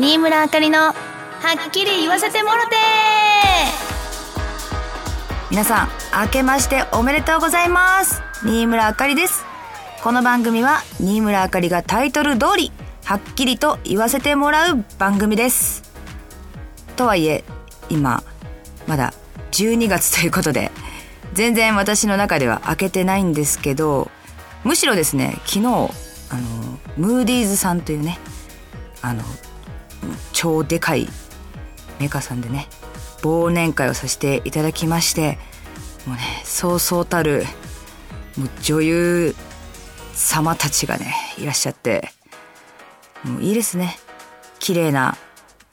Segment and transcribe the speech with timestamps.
[0.00, 2.76] 新村あかりのはっきり言わせてもろて。
[5.50, 5.88] 皆さん
[6.24, 8.22] 明けましておめでとうございます。
[8.42, 9.44] 新村あかりです。
[10.02, 12.72] この番組は新村あかりがタイトル通り
[13.04, 15.82] はっきりと言わせてもらう番組です。
[16.96, 17.44] とはいえ
[17.90, 18.22] 今
[18.86, 19.12] まだ
[19.50, 20.70] 12月ということで
[21.34, 24.10] 全然私の中では開けてないんですけど
[24.64, 25.90] むしろですね昨日あの
[26.96, 28.18] ムーディーズさんというね
[29.02, 29.22] あの
[30.32, 31.08] 超でかい
[31.98, 32.66] メカさんでね
[33.22, 35.38] 忘年会をさせていただきまして
[36.06, 37.44] もうねそうそうたる
[38.36, 39.34] もう女優
[40.14, 42.10] 様たちがねいらっしゃって
[43.24, 43.98] もういいですね。
[44.58, 45.16] 綺麗な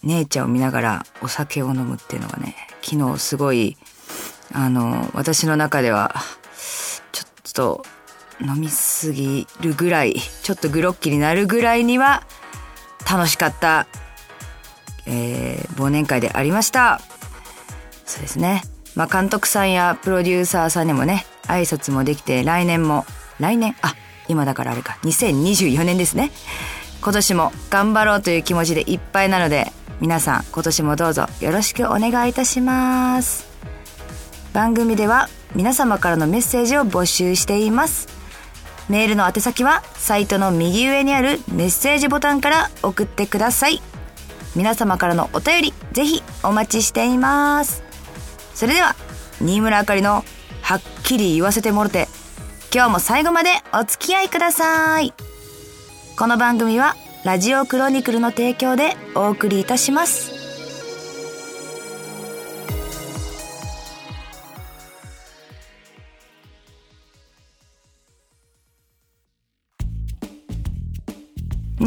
[0.03, 3.77] 姉ちゃんを見ながらお酒を飲むっていうのがね昨日すごい
[4.53, 6.15] あの私の中では
[7.11, 7.85] ちょっと
[8.41, 12.23] 飲みすぎるぐらいちょっとグロッキーになるぐらいには
[13.09, 13.87] 楽しかった、
[15.07, 17.01] えー、忘年会でありました。
[18.05, 18.61] そうですね。
[18.95, 23.05] まあ監督さんやプロデューサーさんにもね挨拶もできて来年も
[23.39, 23.75] 来年？
[23.81, 23.95] あ
[24.27, 24.97] 今だからあれか。
[25.03, 26.31] 2024年ですね。
[27.01, 33.47] 今年も頑張ろうという気持ちでいっぱいなので皆さん今年もどうぞよろしくお願いいたします。
[34.53, 38.07] 番組では皆様からのメッセージを募集しています。
[38.89, 43.81] メールの宛先はサイトの右上にあるメッセージボタンから送ってください。
[44.57, 47.83] 皆様からのお便りぜひお待ちしています。
[48.55, 48.95] それでは
[49.39, 50.25] 新村あかりの
[50.63, 52.07] はっきり言わせてもろて
[52.73, 55.13] 今日も最後までお付き合いください。
[56.17, 60.36] この番組はラジオクロニクルの提供でお送りいたします。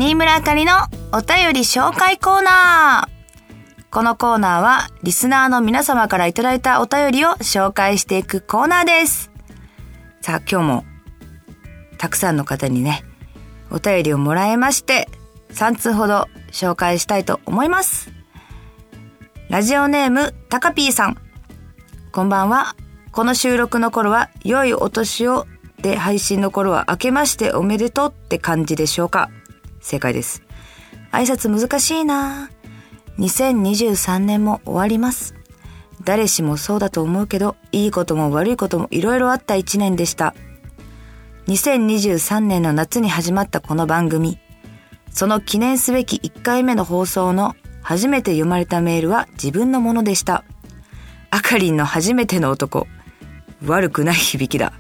[0.01, 0.73] 新村あかりの
[1.13, 3.91] お便り紹介コーナー。
[3.91, 9.31] このコーナーはリスナーの皆様からいただいたお便りを紹介していくコーナーです。
[10.23, 10.85] さあ今日も
[11.99, 13.05] たくさんの方にね、
[13.71, 15.07] お便りをもらえまして、
[15.51, 18.11] 3通ほど紹介したいと思います。
[19.51, 21.19] ラジオネーム、たかぴーさん。
[22.11, 22.75] こんばんは。
[23.13, 25.47] この収録の頃は、良いお年を
[25.83, 29.29] で配信の頃は明けましておめでとうって感じでしょうか
[29.81, 30.43] 正解です。
[31.13, 32.51] 挨拶難しいな
[33.19, 35.35] 2023年も終わります。
[36.05, 40.35] 誰しもそうだと思うけど、いいことも悪いこともいろいろあった一年でした。
[41.49, 44.39] 2023年の夏に始まったこの番組。
[45.11, 50.45] その記念すべき1回目の放送の初めて読まれたメールは自分のものでした。
[51.31, 52.87] あかりんの初めての男。
[53.67, 54.73] 悪くない響きだ。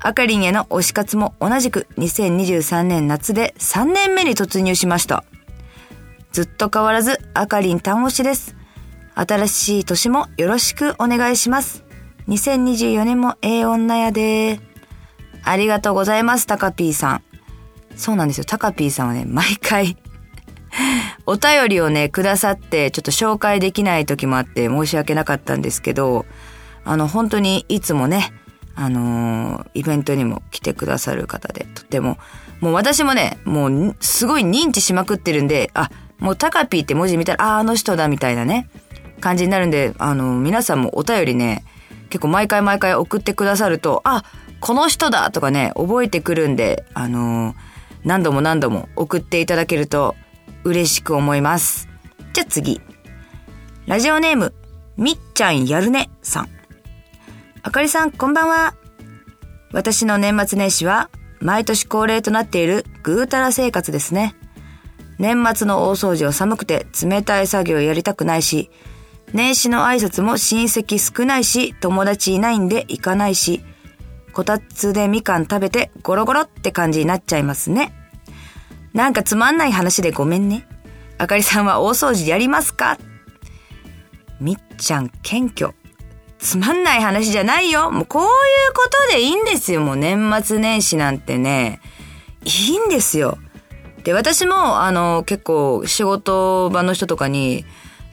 [0.00, 5.24] あかりんへの推し活も同じく2023年夏で3年目に突入しました。
[6.32, 8.56] ずっと変わらずあかりん単推しです。
[9.14, 11.84] 新しい年もよろしくお願いします。
[12.28, 14.60] 2024年もええ女やで。
[15.42, 17.22] ありがとうございます、タカピーさん。
[17.96, 19.96] そうなんですよ、タカピーさんはね、毎回
[21.26, 26.26] お便りをね、くださって、ちょっと紹介できない時もあって申し訳なかったんですけど、
[26.84, 28.32] あの、本当にいつもね、
[28.80, 32.16] あのー、イベントにも来てくださる方で、とっても、
[32.60, 35.90] もう私もね、もう、すごい認知しまくってるんで、あ、
[36.20, 38.70] もうタカピーって文字見たら、あ、あの人だ、みたいなね、
[39.18, 41.64] 感じになるんで、あのー、皆さんもお便りね、
[42.08, 44.22] 結構毎回毎回送ってくださると、あ、
[44.60, 47.56] この人だとかね、覚えてくるんで、あのー、
[48.04, 50.14] 何度も何度も送っていただけると
[50.62, 51.88] 嬉しく思います。
[52.32, 52.80] じゃあ次。
[53.86, 54.54] ラジオネーム、
[54.96, 56.57] みっちゃんやるねさん。
[57.68, 58.72] あかりさん、こんばんは。
[59.72, 64.34] 私の年末年始は、毎年恒例となっているぐうたら生活ですね。
[65.18, 68.70] 年末の大掃除は寒くて冷たい作業やりたくないし、
[69.34, 73.62] 年始の挨拶も親戚少ないし、友達いないんで行かないし、
[74.32, 77.92] こたつでみかん食べてゴロゴロって感じになっちゃいますね。
[78.94, 80.66] なんかつまんない話でごめんね。
[81.18, 82.96] あかりさんは大掃除やりますか？
[84.40, 85.74] みっちゃん謙虚。
[86.38, 87.90] つまんない話じゃないよ。
[87.90, 88.28] もうこういう
[88.72, 89.80] ことでいいんですよ。
[89.80, 91.80] もう年末年始なんてね。
[92.44, 93.38] いいんですよ。
[94.04, 97.64] で、私も、あの、結構仕事場の人とかに、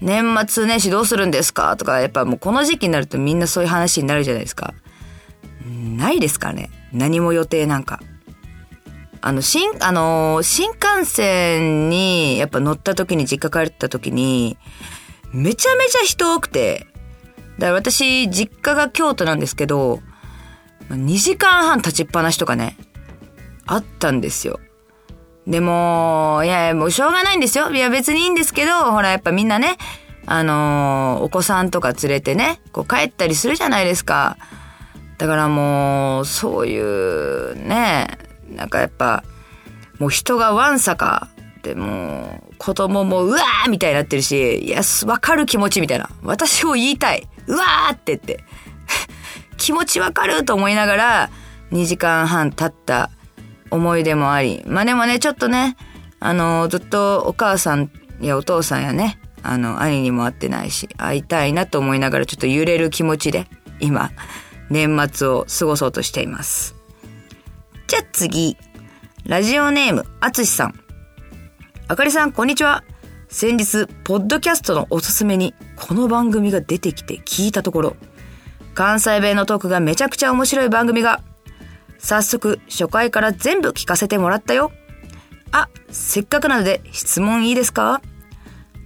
[0.02, 1.78] 年末年始どうするんですか？
[1.78, 4.74] とか、やっぱもうこの時期になるとみんなそういう話になるじゃないですか。
[5.66, 6.70] ないですかね。
[6.92, 8.02] 何も予定なんか。
[9.22, 14.58] あの、新、あの、新幹線にやっぱ乗った時に実家帰った時に、
[15.32, 16.88] めちゃめちゃ人多くて、
[17.58, 20.02] だから私、実家が京都なんですけど、
[20.90, 22.78] 2時間半立ちっぱなしとかね、
[23.66, 24.60] あったんですよ。
[25.48, 27.72] でも、いや、もうしょうがないんですよ。
[27.72, 29.78] いや、別にいいんですけど、ほら、やっぱみんなね、
[30.28, 34.38] あのーお子さんとか連れてね、こう帰ったりするじゃないですか。
[35.18, 38.08] だからもう、そういう、ね、
[38.50, 39.24] なんかやっぱ、
[40.00, 41.30] もう人がわんさか、
[41.62, 46.10] でもう、子供もうわーみたいになってるし、いや、わかる気持ちみたいな。
[46.24, 47.28] 私を言いたい。
[47.48, 48.44] うわーって言って。
[49.58, 51.30] 気持ちわかると思いながら、
[51.72, 53.10] 2時間半経った
[53.72, 54.64] 思い出もあり。
[54.68, 55.78] まあでもね、ちょっとね、
[56.20, 57.92] あの、ずっとお母さん
[58.22, 63.48] やお父さんやね、あの、兄にも会ってないし、会いたいなと思いながらちょっと揺れる気持ちで、
[63.80, 64.12] 今、
[64.70, 66.76] 年末を過ごそうとしています。
[67.88, 68.58] じゃあ次。
[69.26, 70.85] ラジオネーム、あつしさん。
[71.88, 72.84] あかりさん、こんにちは。
[73.30, 77.96] 先日、ポッドキャストのおすすめに、この番組が出てきて聞いたところ、
[78.74, 81.22] 関西弁のトークがめちゃくちゃ面白い番組が、
[82.00, 84.72] 早速、初回から全部聞かせてもらったよ。
[85.52, 88.02] あ、せっかくなので質問いいですか？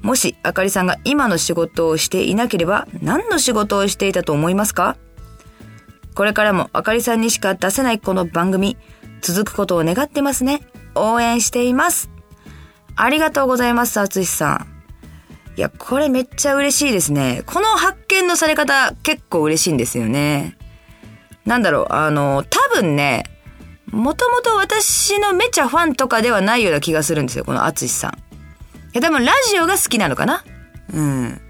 [0.01, 4.97] もし、あかりさんが今の仕事をしていなければ、何の仕事をしていたと思いますか？
[6.15, 8.75] これからもあかりさんにしか出せないこの番組、
[9.21, 10.63] 続くことを願ってますね。
[10.95, 12.09] 応援しています。
[13.01, 14.65] ありがとうございます、あつしさ
[15.55, 15.57] ん。
[15.57, 17.43] いや、これめっちゃ嬉しいですね。
[17.45, 20.57] この発見のされ方結構嬉しいんですよね。
[21.45, 23.23] なんだろう、あの、多分ね、
[23.91, 28.11] もともと私のめちゃファンとかではないような気がするんですよ、このあつしさん。
[28.11, 28.15] い
[28.93, 30.43] や、多分ラジオが好きなのかな
[30.93, 31.41] うん。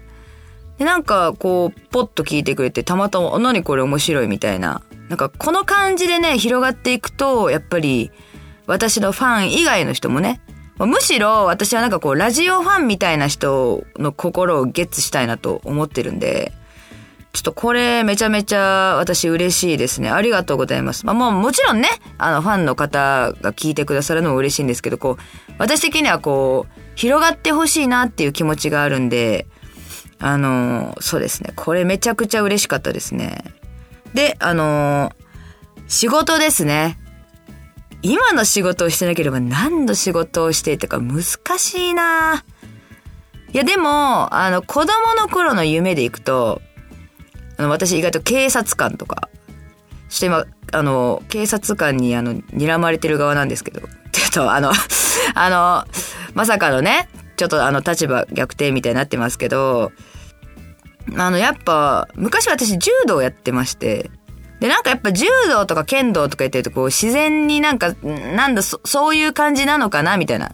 [0.78, 4.82] で、なんか、こう、ポッと聞いてくれて、たまたま、何これ面白いみたいな。
[5.08, 8.12] なんか、この感じでね、広がっていくと、やっぱり、
[8.66, 10.40] 私のファン以外の人もね、
[10.86, 16.52] むしろ私はなんかこう、ラジオファンみたいな人の心をゲッツしたいなと思ってるんで、
[17.32, 20.10] ちょっとこれめちゃめちゃ私嬉しいですね。
[20.10, 21.06] ありがとうございます。
[21.06, 21.88] まあもうもちろんね、
[22.18, 29.46] あのファンの方が聞いてくださるのも嬉しいんですけど、こう、私的にはこう、広がってほしいなっていう気持ちがあるんで、
[30.18, 31.52] あの、そうですね。
[31.54, 33.44] これめちゃくちゃ嬉しかったですね。
[34.12, 35.12] で、あの、
[35.86, 36.98] 仕事ですね。
[38.02, 41.22] 今の仕事をしてなければ何の仕事をしていたか難
[41.58, 42.44] しいな。
[43.52, 46.62] いやでも、あの、子供の頃の夢でいくと、
[47.56, 49.28] あの、私意外と警察官とか、
[50.08, 53.88] して今、あの、警察官にあの、睨まれてる側なんですけど、ちょ
[54.28, 54.72] っとあの、
[55.34, 55.84] あの、
[56.34, 59.92] まさかのね、ちょっとあの、立場逆転みたいになってますけど、
[61.16, 64.10] あの、やっぱ、昔私柔道やってまして、
[64.60, 70.52] で、なんかやっぱ柔道とか剣道とか言ってるとこう自然になんか、なんだ、そそういう感じなのかなみたいな。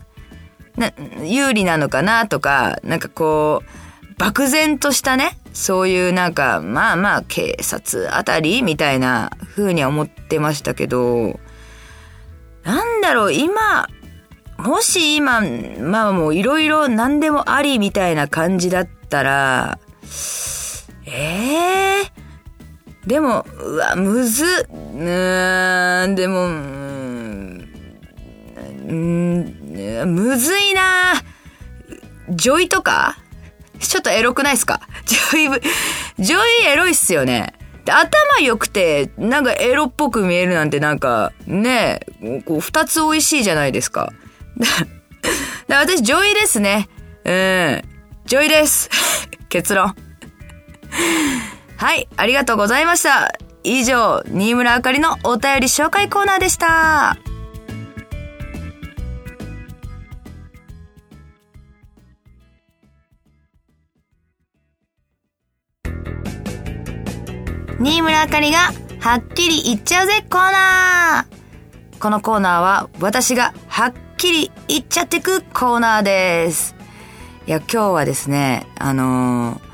[0.77, 0.93] な、
[1.25, 11.41] 有利なのかなとか、なんかこう、漠然としたね、そういうなんか、まあまあ警察あたりみたいな風には思ってましたけど、
[12.63, 13.89] なんだろう、今、
[14.59, 15.43] もし今、
[15.81, 19.79] まあもういろいろ何でもありみたいな感じだったら、
[21.05, 22.26] ええ
[23.07, 24.45] でも、うわ、むず。
[24.45, 26.49] うーん、でも、う
[28.93, 29.55] ん、
[30.07, 31.15] むずいな
[32.31, 33.17] ジョイとか？
[33.79, 34.81] ちょっとエロくないっすか？
[35.07, 35.63] ジョイ、
[36.19, 37.55] ジョイエロいっすよね。
[37.89, 42.01] 頭良くて、なんかエロっぽく見えるなんてなんか、ね
[42.45, 44.13] こう、二つ美味しいじゃないですか。
[45.69, 46.89] だ私、ジョイですね。
[47.25, 47.83] うん。
[48.25, 48.91] ジョイです。
[49.49, 49.95] 結論。
[51.77, 53.33] はい、ありがとうございました。
[53.63, 57.19] 以上、新村あかりのお便り紹介コーナーでした。
[67.79, 76.75] 新村あかりがはっきり言っちゃうぜコーナーこのコーナーは私がはっきり言っちゃってくコーナーです。
[77.47, 79.66] いや、今日はですね、あのー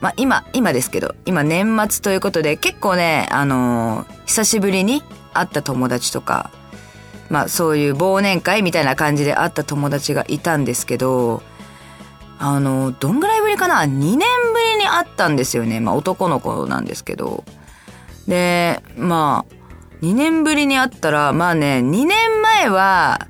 [0.00, 6.50] まあ、今、今ですけど、今年末ということで、結構ね、あのー久しぶりに会った友達とか、
[7.30, 11.42] まあ、そういう忘年会みたいな感じで会った友達がいたんですけど、
[12.38, 14.24] あのーどんぐらいぶりかな ?2 年ぶ
[14.74, 15.80] りに会ったんですよね。
[15.80, 17.44] まあ、男の子なんですけど。
[18.28, 19.54] で、まあ、
[20.04, 23.26] 2年ぶりに会ったら、まあね、2年前は、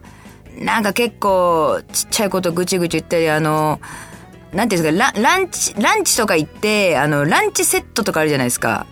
[0.59, 3.81] なんか結構、ちっちゃいことぐちぐち言ったり、あの、
[4.57, 8.87] なんていうんですか、ラランチ、ランチとか行って、あの、ランチセットとかあるじゃないですか。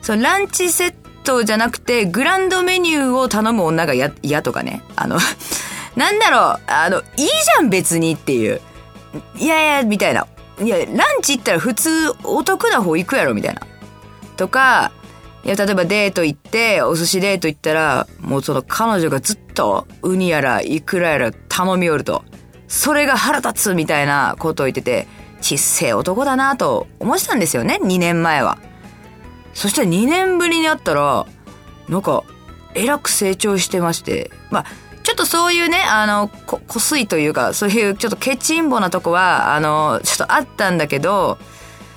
[0.00, 4.82] そのランチセットじゃなくて、グランドメニューを頼む女が嫌嫌とかね。
[4.96, 5.18] あの、
[5.94, 8.62] なんだろう、あの、いいじゃん別にっていう。
[9.36, 10.26] いやいや、みたいな。
[10.58, 10.86] いや、ラン
[11.20, 13.60] チ行ったら普通お得な方行くやろ、みたいな。
[14.38, 14.90] とか、
[15.44, 22.24] いや、例えばデート行って、お寿司デート行ったら、もうその彼女がずっと、ウニやら、イクラやら、頼みよると。
[22.70, 25.08] それが腹立つみたいなことを言ってて、
[25.40, 28.58] ちっせえ男だなと思ってたんですよね、2年前は。
[29.54, 31.26] そして2年ぶりに会ったら、
[31.88, 32.22] なんか、
[32.74, 34.64] えらく成長してまして、まあ、
[35.02, 41.38] ちょっとそういうね、あの、こ、こすいというか、そういうちょっとケチンボなとこは、あの、ちょっとあったんだけど、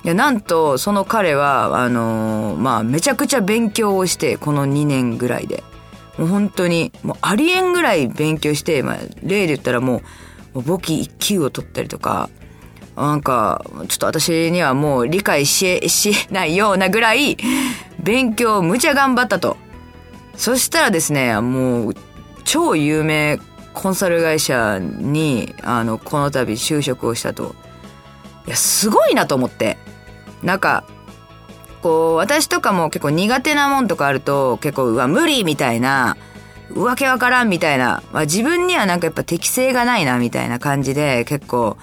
[0.02, 5.62] いや、なんと、その彼は、あの、まあ、めちゃくちゃ勉強をして、この2年ぐらいで。
[6.18, 10.02] もう本当に、もうありえんぐらい勉強して、まあ、例で言ったらもう、
[10.62, 12.30] 簿記1級を取ったりとか、
[12.96, 17.36] なんか、ちょっと私にはもう理解し、しないようなぐらい、
[18.00, 19.56] 勉強むちゃ頑張ったと。
[20.36, 21.94] そしたらですね、もう、
[22.44, 23.38] 超有名
[23.72, 27.54] コンサル会社に、あの、この度就職をしたと。
[28.46, 29.76] いや、すごいなと思って。
[30.42, 30.84] なんか、
[31.82, 36.16] こう、私とかも結構苦手なもんとかあると、結構、うわ、無理みたいな、
[36.72, 41.76] わけわからんみたいな、まあ、自分にはなんかやっぱ適性がないなみたいな感じで、結構、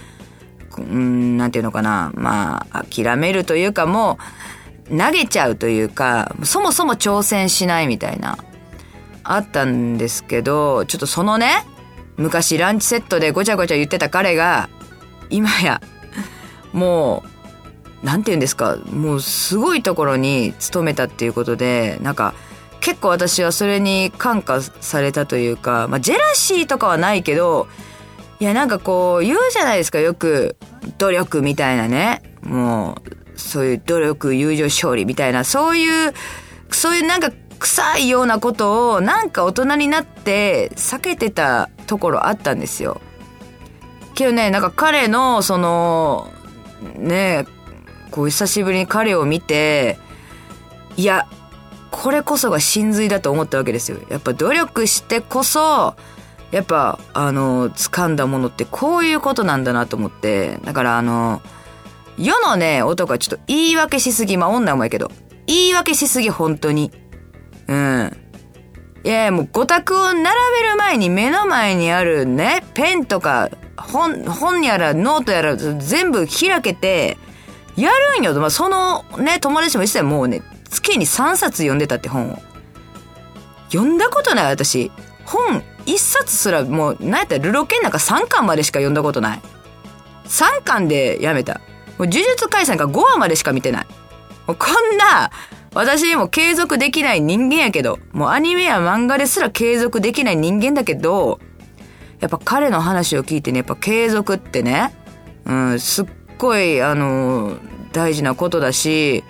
[0.78, 4.18] うん、なんていうのかな、まあ、諦めるというかも
[4.90, 8.38] う、投げちゃうというか、そもそも挑戦しないみたいな、
[9.24, 11.66] あったんですけど、ちょっとそのね、
[12.18, 14.70] 昔ランチセットでごちゃごちゃ言ってた彼が、
[15.30, 15.82] 今や、
[16.74, 17.24] も
[18.04, 22.34] う、なんて言うんですか、もうすごいところに勤めたっていうことで、なんか、
[22.82, 27.68] 結構私はそれに感化されたというか、まあ、ジェラシーとかはないけど、
[28.40, 30.58] いや、なんかこう、言うじゃないですか、よく、
[30.98, 32.24] 努力みたいなね。
[32.42, 32.98] も
[33.36, 36.14] う、そういう努力、友情、勝利みたいな、そういう、
[36.72, 43.00] そういうなんか臭いようなことを、なんか大人になって避けてたところあったんですよ。
[44.16, 46.32] けどね、なんか彼の、その、
[46.96, 47.46] ね、
[48.10, 50.00] こう久しぶりに彼を見て、
[50.98, 51.28] いや、
[51.92, 54.00] これこそが真髄だと思ったわけですよ。
[54.10, 55.96] やっぱ努力してこそ、
[56.52, 61.42] やっぱ、あの、掴んだものってこういうことなんだなと思って、だからあの、
[62.18, 65.12] 世のね、男はちょっと言い訳しすぎ、まあ女もやけど、
[65.48, 66.92] 言い訳しすぎ、本当に。
[67.68, 68.18] うん。
[69.04, 77.18] いやいや、もう五択を並べる前に目の前にあるね、ペンとか、本、本やらノートやら全部開けて、
[77.82, 78.34] やるんよ。
[78.40, 80.06] まあ、そのね、友達も言ってたよ。
[80.06, 82.40] もうね、月に3冊読んでたって本を。
[83.72, 84.92] 読んだことない、私。
[85.26, 89.42] 本一冊すらもう、なんやったらルロケンなんか3巻までしか読んだことない。
[90.26, 91.56] 3巻でやめた。
[91.98, 93.86] もう呪術廻戦が5話までしか見てない。
[94.48, 95.32] もうこんな、
[95.74, 101.40] 私も継続できない人間やけど、もうアニメや漫画ですら継続できない人間だけど、
[102.20, 104.94] やっぱ彼の話を聞いてね、やっぱ継続ってね、
[105.46, 106.06] うん、すっ
[106.38, 107.58] ごい、あの、
[107.94, 109.24] 大事なことだし、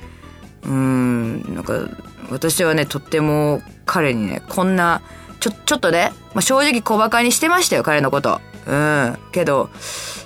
[0.63, 1.89] うん、なんか、
[2.29, 5.01] 私はね、とっても彼にね、こんな、
[5.39, 8.39] ちょ、ちょっとね、まあ、正直小馬鹿にしてましたよ、彼のこと。
[8.67, 9.17] うん。
[9.31, 9.69] けど、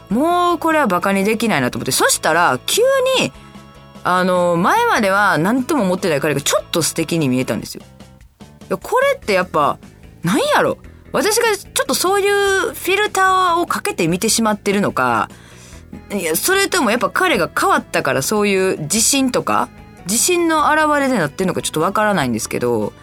[0.09, 1.91] もうこれは馬鹿にできないなと思って。
[1.91, 2.81] そしたら、急
[3.19, 3.31] に、
[4.03, 7.83] あの、前までは何とも思ってない彼がちょっと素敵に見えたんですよ。
[8.81, 9.79] これってやっぱ、
[10.23, 10.77] なんやろ
[11.11, 15.29] 私がちょっとそういうフィルターをかけて見てしまってるのか、
[16.11, 19.69] いや、それともやっぱ彼が変わったからそういう自信とか、
[20.05, 22.93] 自信の表れでなってるのかちょっとわからないんですけど、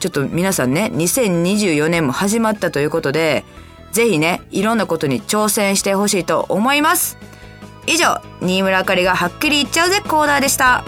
[0.00, 3.44] ちょっと皆さんね、2024年も始まったということで、
[3.92, 7.16] ぜひね、いろんなことに挑戦してほしいと思います。
[7.86, 10.84] 以上、新村あかりがはっきり言っちゃうぜコーナーでした。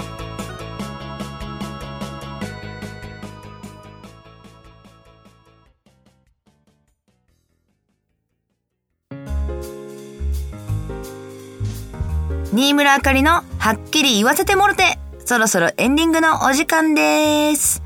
[12.56, 17.82] 新村あかりのはっきり言わせてもろて、そろそろエンディングのお時間です。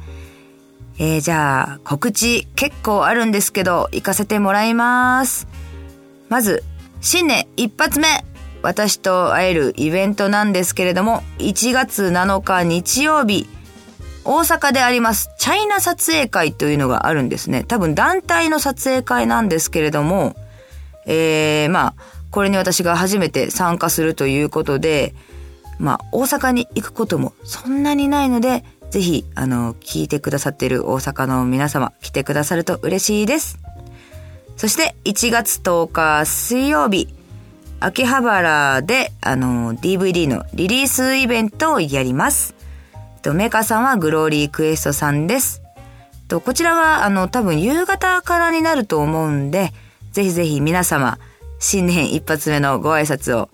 [0.97, 5.49] えー、じゃあ、告知結構あるんですけど、行かせてもらいます。
[6.29, 6.63] まず、
[7.01, 8.25] 新年一発目、
[8.63, 13.49] 私と会えるイベントなんですけれども、1月7日日曜日、
[14.25, 17.65] 大阪であります、チャイナ撮影会というのがあるんですね。
[17.65, 20.37] 多分団体の撮影会なんですけれども、
[21.07, 25.15] えー、まあ、これに私が初めて参加するということで、
[25.79, 33.59] まあ、大阪に行くこともそんなにないので、ぜひ、あの、聞いてくださっている大阪の皆様、来てくださると嬉しいです。
[34.57, 37.09] そして、1月10日水曜日、
[37.79, 42.55] 秋葉原で、あの、DVD のリリースイベントをやります。
[43.23, 45.63] とメーカーさんはグローリークエストさんです。
[46.29, 49.73] とこちらは、あの、多分夕方からになると思うんで、
[50.13, 51.19] ぜひぜひ皆様、
[51.61, 53.51] 新年一発目のご挨拶を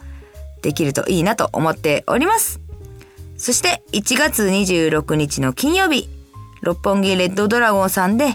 [0.62, 2.60] できるといいなと思っております。
[3.36, 6.08] そして1月26日の金曜日、
[6.62, 8.34] 六本木レッドドラゴンさんで、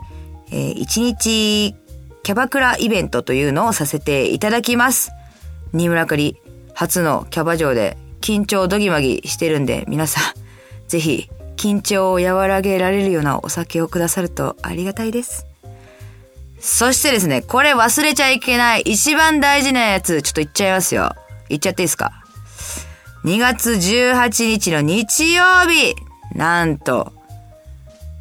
[0.52, 1.76] えー、1日
[2.24, 5.12] キャバクライベントというのをさせていただきます。
[5.74, 6.38] 新村かり、
[6.76, 10.24] 初のキャバ嬢で緊張ドギマギしてるんで、皆さん、
[10.88, 15.46] ぜひ、緊張を和らげられるようなお酒をくださるとありがたいです。
[16.62, 21.16] そしてですね、これ忘れちゃいけない一番大事なやつ、ちょっと言っちゃいますよ。
[21.50, 22.24] 言っちゃっていいですか
[23.26, 25.96] ?2 月18日の日曜日、
[26.36, 27.14] なんと、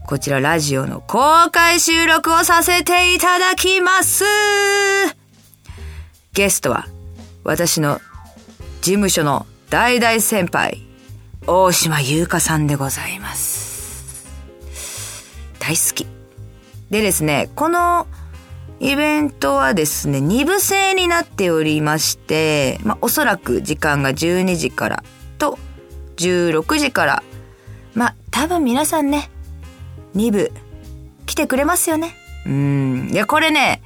[0.07, 4.25] こちらラジオの公開収録をさせていただきます
[6.33, 6.87] ゲストは、
[7.45, 8.01] 私の
[8.81, 10.79] 事務所の大大先輩、
[11.47, 14.27] 大島優香さんでございます。
[15.59, 16.07] 大好き。
[16.91, 18.07] でですね、この
[18.81, 25.05] イベントはですね、2部制になっておりまして、まあ、おそらく時間が12時から
[25.39, 25.59] と
[26.17, 27.23] 16時から、
[27.95, 29.31] まあ、多分皆さんね、
[30.17, 30.51] 2部
[31.27, 32.15] 来てくれますよね。
[32.47, 33.11] うん。
[33.13, 33.83] いや、これね、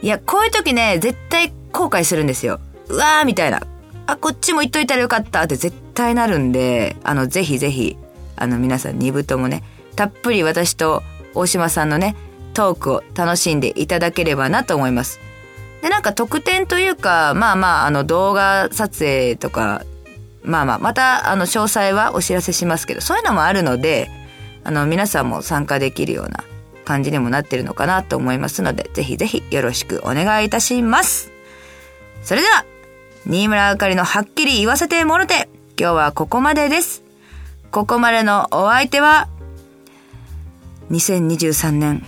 [0.00, 2.60] いや、こういう時ね、絶対後悔するんですよ。
[2.88, 3.62] うわーみたいな。
[4.06, 7.96] あ、こっちも言っといたらよかったって絶対なるんで、あの、ぜひぜひ、
[8.36, 9.64] あの、皆さん2部ともね、
[9.96, 11.02] たっぷり私と
[11.34, 12.14] 大島さんのね、
[12.56, 15.20] トークを楽しんでいただければなと思います。
[15.82, 19.84] で、なんか特典というか、まあまあ、あの動画撮影とか、
[20.42, 24.10] まあまあ、またあの詳細はお知らせしますけど、そういうのもあるので、
[24.64, 26.44] あの皆さんも参加できるような
[26.86, 31.30] 感じにもなってるのかなと思いますので、ぜひぜひよろしくお願いいたします。
[32.22, 32.64] それでは、
[33.26, 37.02] 新村あかりのはっきり言わせてもろて、今日はここまでです。
[37.70, 39.28] ここまでのお相手は、
[40.90, 42.06] 2023年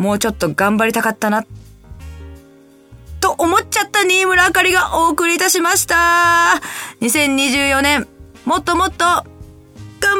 [0.00, 1.44] もうちょっと頑張りたかったな。
[3.20, 6.58] と思っちゃった新村あかりがお送りいたしました。
[7.02, 8.08] 2024年、
[8.46, 9.26] もっともっと頑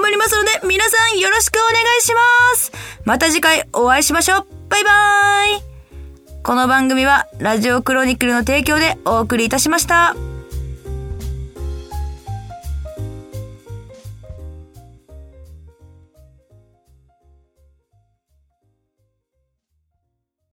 [0.03, 2.21] 張りますので、皆さんよろしくお願いしま
[2.57, 2.73] す。
[3.07, 4.47] また次回お会いしましょう。
[4.69, 6.43] バイバーイ。
[6.43, 10.15] この番組はラジオクロニクルの提供でお送りいたしました。